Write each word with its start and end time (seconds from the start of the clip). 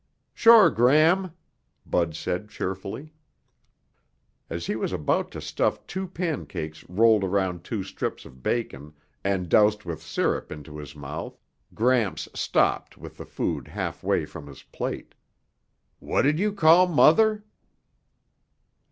"Sure, 0.33 0.71
Gram," 0.71 1.31
Bud 1.85 2.15
said 2.15 2.49
cheerfully. 2.49 3.13
As 4.49 4.65
he 4.65 4.75
was 4.75 4.91
about 4.91 5.29
to 5.29 5.39
stuff 5.39 5.85
two 5.85 6.07
pancakes 6.07 6.83
rolled 6.89 7.23
around 7.23 7.63
two 7.63 7.83
strips 7.83 8.25
of 8.25 8.41
bacon 8.41 8.95
and 9.23 9.47
doused 9.47 9.83
with 9.85 10.01
syrup 10.01 10.51
into 10.51 10.79
his 10.79 10.95
mouth, 10.95 11.37
Gramps 11.75 12.27
stopped 12.33 12.97
with 12.97 13.17
the 13.17 13.25
food 13.27 13.67
halfway 13.67 14.25
from 14.25 14.47
his 14.47 14.63
plate. 14.63 15.13
"What'd 15.99 16.39
you 16.39 16.51
call 16.51 16.87
Mother?" 16.87 17.43